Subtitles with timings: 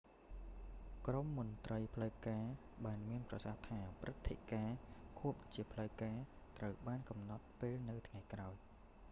[1.07, 2.45] ក្រុមមន្ត្រីផ្លូវការ
[2.85, 4.77] បានមានប្រសាសន៍ថា ព្រឹត្តិការណ៍
[5.19, 8.53] ខួបជាផ្លូវការមួយ ត្រូវបានកំណត់ពេលនៅថ្ងៃក្រោយ